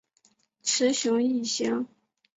[0.63, 1.85] 雌雄异型。